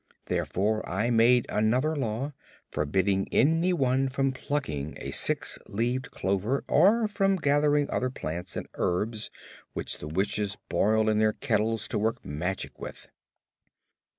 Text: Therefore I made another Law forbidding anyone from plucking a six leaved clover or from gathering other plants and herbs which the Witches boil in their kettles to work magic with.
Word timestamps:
Therefore 0.25 0.81
I 0.89 1.11
made 1.11 1.45
another 1.47 1.95
Law 1.95 2.33
forbidding 2.71 3.27
anyone 3.31 4.09
from 4.09 4.31
plucking 4.31 4.97
a 4.99 5.11
six 5.11 5.59
leaved 5.67 6.09
clover 6.09 6.63
or 6.67 7.07
from 7.07 7.35
gathering 7.35 7.87
other 7.91 8.09
plants 8.09 8.57
and 8.57 8.67
herbs 8.73 9.29
which 9.73 9.99
the 9.99 10.07
Witches 10.07 10.57
boil 10.69 11.07
in 11.07 11.19
their 11.19 11.33
kettles 11.33 11.87
to 11.89 11.99
work 11.99 12.25
magic 12.25 12.79
with. 12.81 13.09